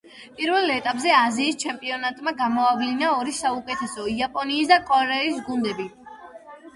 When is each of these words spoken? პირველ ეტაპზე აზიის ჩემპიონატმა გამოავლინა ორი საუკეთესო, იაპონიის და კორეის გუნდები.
პირველ 0.37 0.71
ეტაპზე 0.75 1.09
აზიის 1.17 1.57
ჩემპიონატმა 1.63 2.33
გამოავლინა 2.39 3.09
ორი 3.17 3.35
საუკეთესო, 3.41 4.07
იაპონიის 4.15 4.73
და 4.73 4.79
კორეის 4.89 5.37
გუნდები. 5.51 5.87